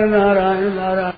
नारायण 0.00 0.72
नारायण। 0.72 1.12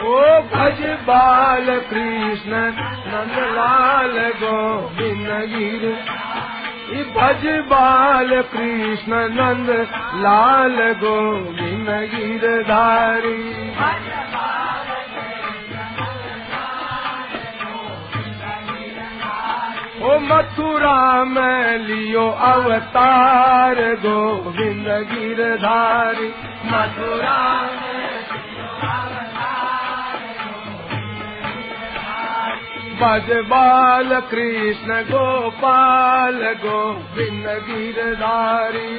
गो 0.00 0.40
भज 0.42 0.80
बाल 1.00 1.66
कृष्ण 1.80 2.52
नंदलाल 3.12 4.30
गोविंद 4.30 5.28
गिर। 5.28 5.84
ई 5.84 6.59
भज 6.90 7.46
बाल 7.46 8.28
कृष्ण 8.28 9.12
नंद 9.12 9.70
लाल 10.14 10.92
गोविंद 10.92 11.88
गिरधारी। 11.88 13.50
ओ 20.02 20.18
मथुरा 20.18 21.24
में 21.24 21.78
लियो 21.78 22.30
अवतार 22.30 23.74
गोविंद 23.74 24.88
गिरधारी। 24.88 26.28
मथुरा 26.64 27.79
भज 33.00 33.28
बाल 33.46 34.08
कृष्ण 34.30 34.96
गोपाल 35.02 36.38
गोविंद 36.64 37.46
गिरधारी। 37.68 38.90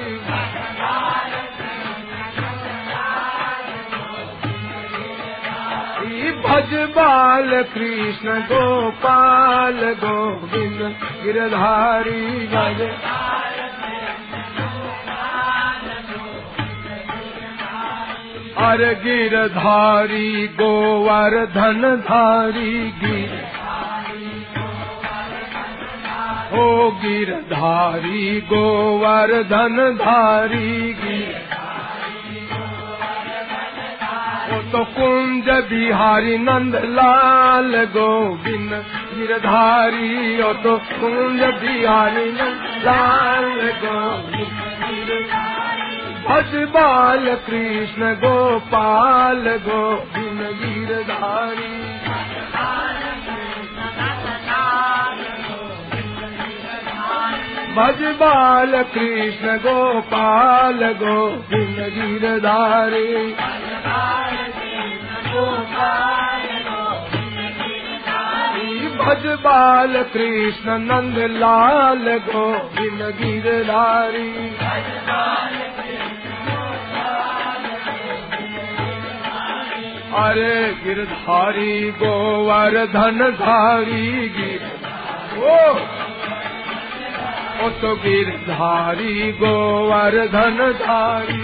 भज 6.42 6.74
बाल 6.96 7.52
कृष्ण 7.64 8.40
गोपाल 8.42 9.80
गोविंद 10.04 10.82
गिरधारी। 11.24 12.48
भज 12.48 12.82
अर 18.62 18.82
गिरधारी, 19.04 20.48
गोवर्धन 20.48 21.82
धारी, 22.02 22.74
गिर 23.00 23.61
ओ 26.52 26.64
गिरधारी, 27.02 28.40
गोवर्धन 28.42 29.78
धारी 30.00 30.94
गिर 30.94 31.50
तो 34.72 34.84
कुंज 34.88 35.48
बिहारी 35.70 36.38
नंद 36.38 36.76
लाल 36.76 37.72
गोविंद 37.96 38.74
गिरधारी 39.14 40.42
ओ 40.42 40.52
तो 40.64 40.76
कुंज 40.92 41.42
बिहारी 41.62 42.26
नंद 42.32 42.64
लाल 42.86 43.50
गोविंद 43.84 44.60
भज 46.26 46.54
बाल 46.74 47.26
कृष्ण, 47.48 48.14
गोपाल 48.16 49.44
गोविंद 49.68 50.42
गिरधारी। 50.62 51.74
भज 57.76 58.02
बाल 58.20 58.72
कृष्ण 58.94 59.58
गोपाल 59.58 60.82
गोविंद 60.94 61.78
गिरधारी। 61.94 63.12
भज 68.98 69.26
बाल 69.44 69.94
कृष्ण 70.14 70.78
नंद 70.82 71.18
लाल 71.32 72.06
गोविंद 72.28 73.02
गिरधारी। 73.22 74.30
अरे 80.22 80.56
गिरधारी 80.84 81.92
गोवर्धन 82.00 83.20
धारी 83.40 84.30
गिर 84.30 84.70
ओ 85.44 85.58
ओ 87.62 87.70
तो 87.82 87.94
गिरधारी 87.96 89.32
गोवर्धन 89.40 90.58
धारी। 90.78 91.42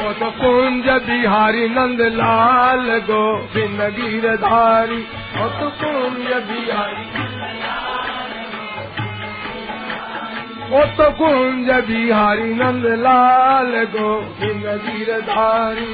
ओ 0.00 0.12
तो 0.20 0.30
कुंज 0.38 0.88
बिहारी 1.06 1.68
नंद 1.68 2.00
लाल 2.14 2.88
गोविंद 3.10 3.80
गिरधारी। 3.96 5.02
ओ 5.42 5.48
तो 5.60 5.68
कुंज 5.82 6.32
बिहारी 6.48 7.04
ओ 10.72 10.84
तो 10.98 11.10
कुंज 11.18 11.70
बिहारी 11.88 12.52
नंद 12.54 12.86
लाल 13.00 13.72
गोविंद 13.94 14.66
गिरधारी 14.86 15.92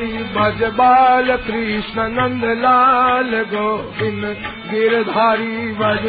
भज 0.00 0.62
बाल 0.74 1.36
कृष्ण 1.36 2.02
नंद 2.08 2.44
लाल 2.44 3.30
गोविंद 3.42 4.24
गिरधारी 4.70 5.72
भज 5.72 6.06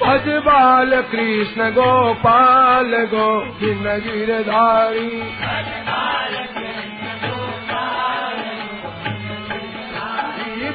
भज 0.00 0.28
बाल 0.46 0.90
कृष्ण 1.02 1.70
गोपाल 1.70 2.94
गोविंद 2.96 3.86
गिरधारी। 4.04 5.10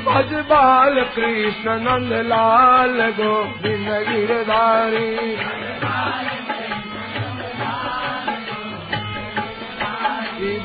भज 0.06 0.34
बाल 0.50 1.04
कृष्ण 1.16 1.70
नंद 1.70 2.14
लाल 2.14 3.02
गोविंद 3.12 3.90
गिरधारी। 4.10 5.38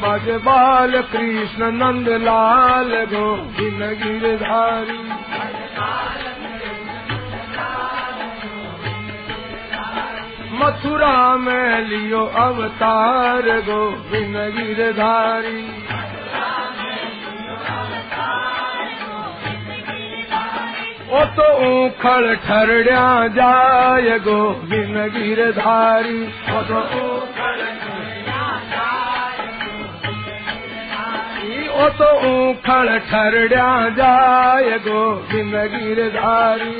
श्री 0.01 0.09
भज 0.09 0.43
बाल 0.43 0.91
कृष्ण 0.91 1.71
नंद 1.73 2.09
लाल 2.09 2.91
गो 3.05 3.37
गोविंद 3.37 3.83
गिरधारी। 4.03 4.99
मथुरा 10.53 11.37
में 11.37 11.81
लियो 11.81 12.25
अवतार 12.25 13.43
गो 13.43 13.91
गोविंद 13.91 14.37
गिरधारी। 14.37 15.65
ओ 21.13 21.25
तो 21.25 21.49
उखड़ 21.87 22.35
ठरड्या 22.35 23.27
जाय 23.29 24.19
गोविंद 24.19 24.97
गिरधारी। 25.13 26.25
ओ 26.25 26.63
तो 26.63 27.20
ओ 31.81 31.89
तो 31.99 32.09
उखड़ 32.31 32.99
ठरड्या 33.11 33.69
जाय 33.99 34.71
गोविंद 34.87 35.55
गिरधारी 35.75 36.75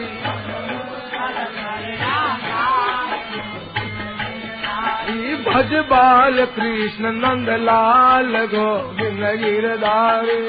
भज 5.47 5.73
बाल 5.91 6.45
कृष्ण 6.57 7.11
नंद 7.23 7.49
लाल 7.67 8.37
गोविंद 8.55 9.25
गिरधारी 9.43 10.41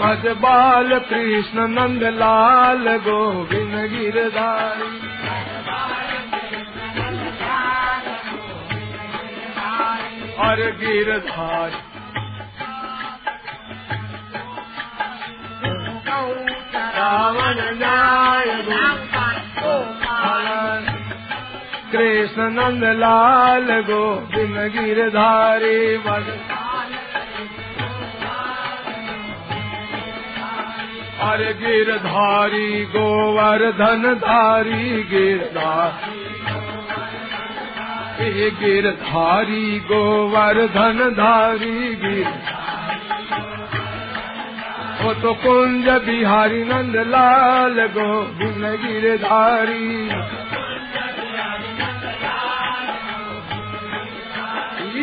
भज 0.00 0.26
बाल 0.42 0.98
कृष्ण 1.10 1.66
नंद 1.78 2.02
लाल 2.18 2.88
गोविंद 3.06 3.74
गिरधारी 3.92 5.05
और 10.44 10.60
गिरधारी 10.80 11.84
रावण 16.96 17.60
कृष्ण 21.92 22.48
नंद 22.52 22.84
लाल 22.98 23.70
गोविंद 23.88 24.56
गिरधारी 24.76 25.78
भज 26.06 26.28
और 31.28 31.42
गिरधारी 31.62 32.68
गोवर्धन 32.96 34.12
धारी 34.26 35.02
गिरधारी 35.12 36.15
गिरधारी, 38.30 39.78
गोवर्धन 39.78 40.98
धारी 41.10 41.94
गिर। 41.94 42.28
वो 45.02 45.14
तो 45.14 45.32
कुंज 45.34 45.88
बिहारी 45.88 46.64
नंद 46.64 46.96
लाल 46.96 47.86
गोविंद 47.86 48.64
गिरधारी। 48.82 50.08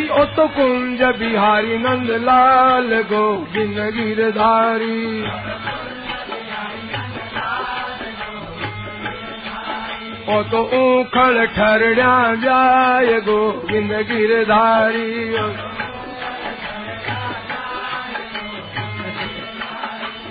ओ 0.09 0.23
तो 0.23 0.47
कुंज 0.47 1.03
बिहारी 1.03 1.77
नंद 1.77 2.11
लाल 2.11 3.01
गोविंद 3.01 3.77
गिरधारी। 3.77 5.23
ओ 10.29 10.35
तो 10.43 10.59
उखड़ 10.75 11.45
ठरड़ा 11.45 12.35
जाय 12.35 13.19
गोविंद 13.21 13.91
गिरधारी। 13.91 15.29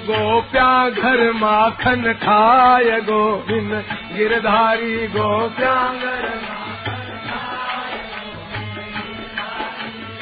गोप्या 0.07 0.71
घर 0.91 1.33
माखन 1.33 2.13
खाय 2.13 2.91
गोविंद 3.01 3.73
गिरधारी। 4.17 4.97
गोप्या 5.09 5.77
घर 5.95 6.31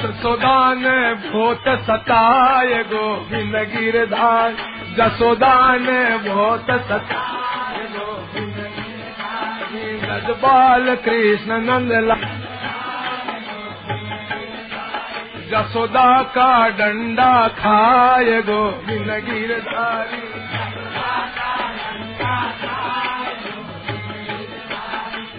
जसोदान 0.01 0.83
भोत 1.25 1.69
सताय 1.87 2.83
गोविंद 2.83 3.57
गिरधार। 3.75 4.57
जसोदान 4.99 5.87
भोत 6.27 6.71
सताय 6.89 7.40
बाल 10.33 10.95
कृष्ण 11.05 11.61
नंद 11.61 11.93
जसोदा 15.51 16.23
का 16.23 16.51
डंडा 16.69 17.33
खाएगो 17.49 18.61
बिन 18.87 19.09
गिर 19.27 19.57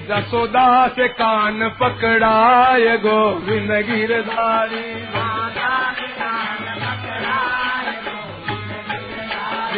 जसोदा 0.09 0.87
कान 1.07 1.69
पकड़ाए 1.81 2.97
गो 2.97 3.19
विन 3.39 3.67
धारी 4.21 4.87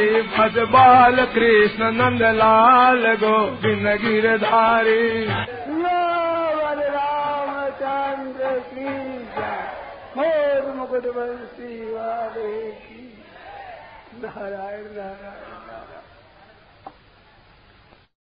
श्री 0.04 0.22
भजबाल 0.22 1.16
कृष्ण 1.26 1.90
नंद 1.92 2.22
लाल 2.38 3.06
गोविंद 3.16 3.88
गिरधारी। 4.02 5.06
रामचंद्र 6.90 8.50
कृष्ण 8.70 9.46
मोर 10.18 10.74
मुकुट 10.76 11.06
बंसी 11.16 11.72
वाले 11.94 12.52
की 12.72 13.04
नारायण 14.18 14.84
नारायण 14.98 15.63